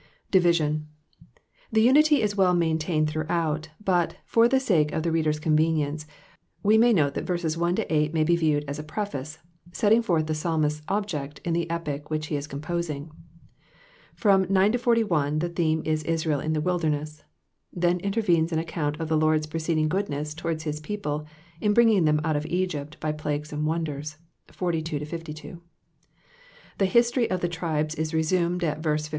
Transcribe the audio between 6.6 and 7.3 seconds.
we may mtte that